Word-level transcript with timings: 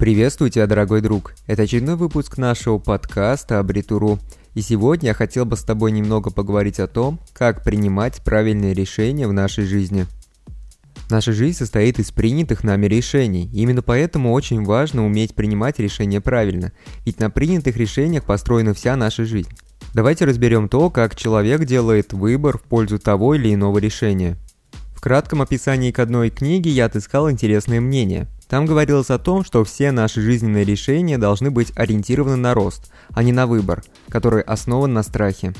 Приветствую 0.00 0.50
тебя, 0.50 0.66
дорогой 0.66 1.02
друг. 1.02 1.34
Это 1.46 1.64
очередной 1.64 1.94
выпуск 1.94 2.38
нашего 2.38 2.78
подкаста 2.78 3.58
Абритуру. 3.58 4.18
И 4.54 4.62
сегодня 4.62 5.08
я 5.08 5.14
хотел 5.14 5.44
бы 5.44 5.58
с 5.58 5.62
тобой 5.62 5.92
немного 5.92 6.30
поговорить 6.30 6.80
о 6.80 6.86
том, 6.86 7.20
как 7.34 7.62
принимать 7.62 8.24
правильные 8.24 8.72
решения 8.72 9.28
в 9.28 9.34
нашей 9.34 9.66
жизни. 9.66 10.06
Наша 11.10 11.34
жизнь 11.34 11.58
состоит 11.58 11.98
из 11.98 12.12
принятых 12.12 12.64
нами 12.64 12.86
решений. 12.86 13.50
И 13.52 13.60
именно 13.60 13.82
поэтому 13.82 14.32
очень 14.32 14.64
важно 14.64 15.04
уметь 15.04 15.34
принимать 15.34 15.78
решения 15.78 16.22
правильно. 16.22 16.72
Ведь 17.04 17.20
на 17.20 17.28
принятых 17.28 17.76
решениях 17.76 18.24
построена 18.24 18.72
вся 18.72 18.96
наша 18.96 19.26
жизнь. 19.26 19.50
Давайте 19.92 20.24
разберем 20.24 20.70
то, 20.70 20.88
как 20.88 21.14
человек 21.14 21.66
делает 21.66 22.14
выбор 22.14 22.56
в 22.56 22.62
пользу 22.62 22.98
того 22.98 23.34
или 23.34 23.52
иного 23.52 23.76
решения. 23.76 24.38
В 24.96 25.02
кратком 25.02 25.42
описании 25.42 25.92
к 25.92 25.98
одной 25.98 26.30
книге 26.30 26.70
я 26.70 26.86
отыскал 26.86 27.30
интересное 27.30 27.82
мнение– 27.82 28.28
там 28.50 28.66
говорилось 28.66 29.10
о 29.10 29.18
том, 29.18 29.44
что 29.44 29.62
все 29.62 29.92
наши 29.92 30.20
жизненные 30.20 30.64
решения 30.64 31.18
должны 31.18 31.52
быть 31.52 31.72
ориентированы 31.76 32.34
на 32.34 32.52
рост, 32.52 32.90
а 33.10 33.22
не 33.22 33.30
на 33.30 33.46
выбор, 33.46 33.84
который 34.08 34.42
основан 34.42 34.92
на 34.92 35.04
страхе. 35.04 35.54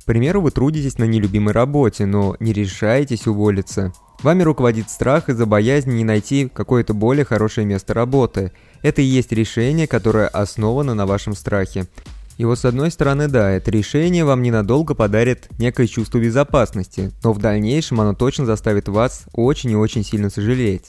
К 0.00 0.04
примеру, 0.04 0.40
вы 0.40 0.52
трудитесь 0.52 0.98
на 0.98 1.04
нелюбимой 1.04 1.52
работе, 1.52 2.06
но 2.06 2.36
не 2.38 2.52
решаетесь 2.52 3.26
уволиться. 3.26 3.92
Вами 4.22 4.44
руководит 4.44 4.88
страх 4.88 5.28
из-за 5.28 5.46
боязни 5.46 5.94
не 5.94 6.04
найти 6.04 6.48
какое-то 6.48 6.94
более 6.94 7.24
хорошее 7.24 7.66
место 7.66 7.92
работы. 7.92 8.52
Это 8.82 9.02
и 9.02 9.04
есть 9.04 9.32
решение, 9.32 9.88
которое 9.88 10.28
основано 10.28 10.94
на 10.94 11.06
вашем 11.06 11.34
страхе. 11.34 11.88
И 12.38 12.44
вот 12.44 12.56
с 12.56 12.64
одной 12.64 12.92
стороны, 12.92 13.26
да, 13.26 13.50
это 13.50 13.72
решение 13.72 14.24
вам 14.24 14.42
ненадолго 14.42 14.94
подарит 14.94 15.48
некое 15.58 15.88
чувство 15.88 16.18
безопасности, 16.18 17.10
но 17.24 17.32
в 17.32 17.38
дальнейшем 17.38 18.00
оно 18.00 18.14
точно 18.14 18.46
заставит 18.46 18.88
вас 18.88 19.24
очень 19.32 19.72
и 19.72 19.76
очень 19.76 20.04
сильно 20.04 20.30
сожалеть. 20.30 20.88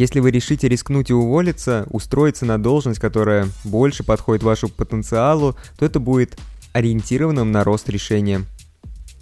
Если 0.00 0.20
вы 0.20 0.30
решите 0.30 0.66
рискнуть 0.66 1.10
и 1.10 1.12
уволиться, 1.12 1.86
устроиться 1.90 2.46
на 2.46 2.56
должность, 2.56 2.98
которая 2.98 3.48
больше 3.64 4.02
подходит 4.02 4.42
вашему 4.42 4.72
потенциалу, 4.72 5.56
то 5.78 5.84
это 5.84 6.00
будет 6.00 6.38
ориентированным 6.72 7.52
на 7.52 7.64
рост 7.64 7.86
решением. 7.90 8.46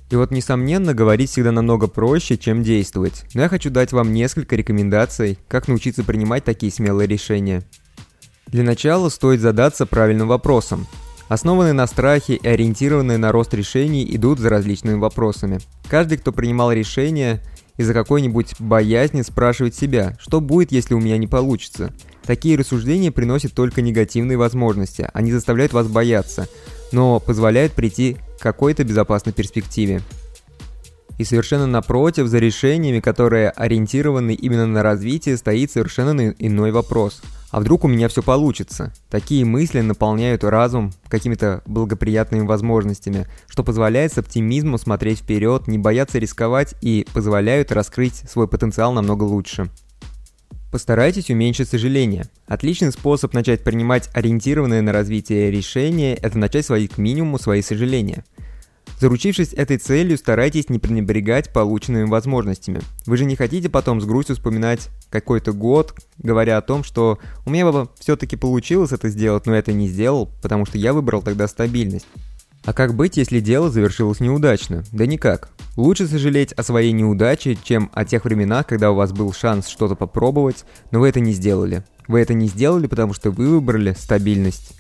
И 0.09 0.15
вот, 0.15 0.31
несомненно, 0.31 0.95
говорить 0.95 1.31
всегда 1.31 1.51
намного 1.51 1.89
проще, 1.89 2.39
чем 2.39 2.62
действовать. 2.62 3.25
Но 3.34 3.43
я 3.43 3.49
хочу 3.49 3.71
дать 3.71 3.91
вам 3.91 4.12
несколько 4.12 4.55
рекомендаций, 4.55 5.37
как 5.49 5.67
научиться 5.67 6.05
принимать 6.05 6.45
такие 6.45 6.71
смелые 6.71 7.09
решения. 7.09 7.65
Для 8.47 8.62
начала 8.62 9.09
стоит 9.09 9.41
задаться 9.41 9.84
правильным 9.84 10.29
вопросом. 10.29 10.87
Основанные 11.27 11.73
на 11.73 11.89
страхе 11.89 12.37
и 12.37 12.47
ориентированные 12.47 13.19
на 13.19 13.33
рост 13.33 13.53
решений 13.53 14.06
идут 14.15 14.39
за 14.39 14.49
различными 14.49 14.95
вопросами. 14.95 15.59
Каждый, 15.89 16.19
кто 16.19 16.31
принимал 16.31 16.71
решение, 16.71 17.43
из-за 17.79 17.95
какой-нибудь 17.95 18.57
боязни 18.59 19.23
спрашивать 19.23 19.75
себя, 19.75 20.19
что 20.21 20.43
будет, 20.43 20.71
если 20.71 20.93
у 20.93 21.01
меня 21.01 21.17
не 21.17 21.27
получится. 21.27 21.95
Такие 22.27 22.59
рассуждения 22.59 23.11
приносят 23.11 23.55
только 23.55 23.81
негативные 23.81 24.37
возможности, 24.37 25.09
они 25.15 25.33
заставляют 25.33 25.73
вас 25.73 25.87
бояться, 25.87 26.47
но 26.93 27.21
позволяют 27.21 27.73
прийти 27.73 28.19
к 28.39 28.43
какой-то 28.43 28.84
безопасной 28.84 29.33
перспективе. 29.33 30.03
И 31.19 31.24
совершенно 31.24 31.66
напротив, 31.66 32.28
за 32.28 32.38
решениями, 32.38 33.00
которые 33.00 33.50
ориентированы 33.50 34.34
именно 34.34 34.66
на 34.66 34.83
развитие, 34.83 35.36
стоит 35.36 35.70
совершенно 35.70 36.30
иной 36.38 36.72
вопрос– 36.72 37.20
а 37.50 37.60
вдруг 37.60 37.84
у 37.84 37.88
меня 37.88 38.08
все 38.08 38.22
получится? 38.22 38.92
Такие 39.08 39.44
мысли 39.44 39.80
наполняют 39.80 40.44
разум 40.44 40.92
какими-то 41.08 41.62
благоприятными 41.66 42.47
возможностями, 42.47 43.27
что 43.48 43.64
позволяет 43.64 44.12
с 44.12 44.19
оптимизмом 44.19 44.78
смотреть 44.78 45.20
вперед, 45.20 45.66
не 45.66 45.78
бояться 45.78 46.19
рисковать 46.19 46.75
и 46.83 47.06
позволяют 47.14 47.72
раскрыть 47.72 48.16
свой 48.16 48.48
потенциал 48.48 48.92
намного 48.92 49.25
лучше. 49.25 49.70
Постарайтесь 50.70 51.31
уменьшить 51.31 51.70
сожаление. 51.70 52.26
Отличный 52.47 52.93
способ 52.93 53.32
начать 53.32 53.64
принимать 53.64 54.10
ориентированные 54.12 54.82
на 54.82 54.93
развитие 54.93 55.50
решения– 55.50 56.14
это 56.22 56.37
начать 56.37 56.66
сводить 56.66 56.93
к 56.93 56.98
минимуму 56.98 57.38
свои 57.38 57.62
сожаления– 57.62 58.26
Заручившись 59.00 59.53
этой 59.53 59.78
целью, 59.78 60.19
старайтесь 60.19 60.69
не 60.69 60.78
пренебрегать 60.78 61.53
полученными 61.53 62.09
возможностями. 62.09 62.81
Вы 63.06 63.16
же 63.16 63.25
не 63.25 63.36
хотите 63.36 63.69
потом 63.69 64.00
с 64.00 64.04
грустью 64.04 64.34
вспоминать 64.34 64.88
какой-то 65.09 65.53
год, 65.53 65.94
говоря 66.19 66.59
о 66.59 66.62
том, 66.62 66.82
что 66.82 67.19
у 67.47 67.50
меня 67.50 67.70
бы 67.70 67.88
все-таки 68.00 68.37
получилось 68.37 68.92
это 68.92 69.08
сделать, 69.08 69.47
но 69.47 69.54
это 69.54 69.72
не 69.72 69.88
сделал, 69.88 70.28
потому 70.42 70.66
что 70.66 70.78
я 70.78 70.92
выбрал 70.92 71.22
тогда 71.22 71.47
стабильность. 71.47 72.06
А 72.64 72.72
как 72.72 72.94
быть, 72.94 73.16
если 73.16 73.41
дело 73.41 73.70
завершилось 73.70 74.20
неудачно? 74.20 74.82
Да 74.92 75.06
никак. 75.06 75.50
Лучше 75.76 76.08
сожалеть 76.08 76.53
о 76.53 76.64
своей 76.64 76.92
неудаче, 76.92 77.56
чем 77.62 77.91
о 77.94 78.04
тех 78.04 78.25
временах, 78.25 78.66
когда 78.66 78.91
у 78.91 78.97
вас 78.97 79.12
был 79.12 79.32
шанс 79.32 79.69
что-то 79.69 79.94
попробовать, 79.94 80.64
но 80.91 80.98
вы 80.98 81.08
это 81.08 81.20
не 81.20 81.32
сделали. 81.32 81.84
Вы 82.08 82.20
это 82.20 82.34
не 82.34 82.48
сделали, 82.48 82.88
потому 82.88 83.14
что 83.14 83.31
вы 83.31 83.48
выбрали 83.48 83.94
стабильность. 83.97 84.78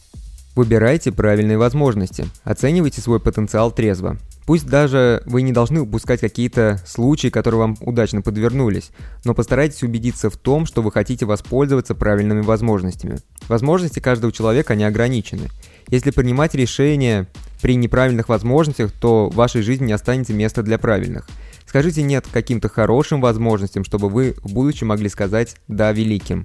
Выбирайте 0.58 1.12
правильные 1.12 1.56
возможности, 1.56 2.26
оценивайте 2.42 3.00
свой 3.00 3.20
потенциал 3.20 3.70
трезво. 3.70 4.16
Пусть 4.44 4.66
даже 4.66 5.22
вы 5.24 5.42
не 5.42 5.52
должны 5.52 5.82
упускать 5.82 6.18
какие-то 6.18 6.82
случаи, 6.84 7.28
которые 7.28 7.60
вам 7.60 7.76
удачно 7.80 8.22
подвернулись, 8.22 8.90
но 9.24 9.34
постарайтесь 9.34 9.84
убедиться 9.84 10.30
в 10.30 10.36
том, 10.36 10.66
что 10.66 10.82
вы 10.82 10.90
хотите 10.90 11.26
воспользоваться 11.26 11.94
правильными 11.94 12.40
возможностями. 12.40 13.20
Возможности 13.46 14.00
каждого 14.00 14.32
человека 14.32 14.74
не 14.74 14.82
ограничены. 14.82 15.46
Если 15.90 16.10
принимать 16.10 16.56
решения 16.56 17.28
при 17.62 17.76
неправильных 17.76 18.28
возможностях, 18.28 18.90
то 18.90 19.30
в 19.30 19.36
вашей 19.36 19.62
жизни 19.62 19.86
не 19.86 19.92
останется 19.92 20.32
места 20.32 20.64
для 20.64 20.78
правильных. 20.78 21.28
Скажите 21.68 22.02
«нет» 22.02 22.26
каким-то 22.32 22.68
хорошим 22.68 23.20
возможностям, 23.20 23.84
чтобы 23.84 24.08
вы 24.08 24.34
в 24.42 24.52
будущем 24.52 24.88
могли 24.88 25.08
сказать 25.08 25.54
«да» 25.68 25.92
великим. 25.92 26.44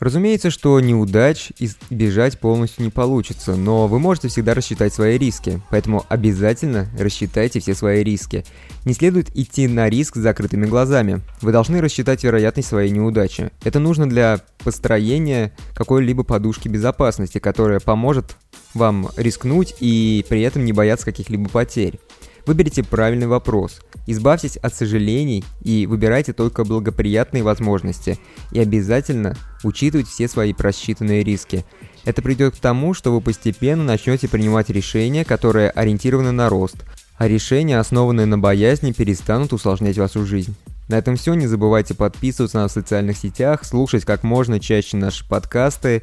Разумеется, 0.00 0.50
что 0.50 0.78
неудач 0.80 1.52
избежать 1.58 2.38
полностью 2.40 2.84
не 2.84 2.90
получится, 2.90 3.54
но 3.54 3.86
вы 3.86 3.98
можете 3.98 4.28
всегда 4.28 4.54
рассчитать 4.54 4.92
свои 4.92 5.16
риски, 5.18 5.60
поэтому 5.70 6.04
обязательно 6.08 6.88
рассчитайте 6.98 7.60
все 7.60 7.74
свои 7.74 8.02
риски. 8.02 8.44
Не 8.84 8.94
следует 8.94 9.34
идти 9.36 9.68
на 9.68 9.88
риск 9.88 10.16
с 10.16 10.20
закрытыми 10.20 10.66
глазами. 10.66 11.20
Вы 11.40 11.52
должны 11.52 11.80
рассчитать 11.80 12.24
вероятность 12.24 12.68
своей 12.68 12.90
неудачи. 12.90 13.50
Это 13.62 13.78
нужно 13.78 14.08
для 14.08 14.40
построения 14.62 15.54
какой-либо 15.74 16.24
подушки 16.24 16.68
безопасности, 16.68 17.38
которая 17.38 17.80
поможет 17.80 18.36
вам 18.74 19.08
рискнуть 19.16 19.74
и 19.80 20.24
при 20.28 20.42
этом 20.42 20.64
не 20.64 20.72
бояться 20.72 21.04
каких-либо 21.06 21.48
потерь. 21.48 22.00
Выберите 22.46 22.82
правильный 22.82 23.26
вопрос, 23.26 23.80
избавьтесь 24.06 24.56
от 24.56 24.74
сожалений 24.74 25.44
и 25.62 25.86
выбирайте 25.86 26.32
только 26.32 26.64
благоприятные 26.64 27.42
возможности. 27.42 28.18
И 28.52 28.60
обязательно 28.60 29.36
учитывайте 29.62 30.10
все 30.10 30.28
свои 30.28 30.52
просчитанные 30.52 31.24
риски. 31.24 31.64
Это 32.04 32.20
придет 32.20 32.54
к 32.54 32.60
тому, 32.60 32.92
что 32.92 33.12
вы 33.12 33.22
постепенно 33.22 33.82
начнете 33.82 34.28
принимать 34.28 34.68
решения, 34.68 35.24
которые 35.24 35.70
ориентированы 35.70 36.32
на 36.32 36.50
рост, 36.50 36.76
а 37.16 37.28
решения, 37.28 37.78
основанные 37.78 38.26
на 38.26 38.38
боязни, 38.38 38.92
перестанут 38.92 39.54
усложнять 39.54 39.96
вашу 39.96 40.26
жизнь. 40.26 40.54
На 40.88 40.98
этом 40.98 41.16
все. 41.16 41.34
Не 41.34 41.46
забывайте 41.46 41.94
подписываться 41.94 42.58
на 42.58 42.64
нас 42.64 42.72
в 42.72 42.74
социальных 42.74 43.16
сетях, 43.16 43.64
слушать 43.64 44.04
как 44.04 44.22
можно 44.22 44.60
чаще 44.60 44.96
наши 44.96 45.26
подкасты 45.26 46.02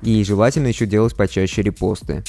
и 0.00 0.24
желательно 0.24 0.68
еще 0.68 0.86
делать 0.86 1.14
почаще 1.14 1.62
репосты. 1.62 2.24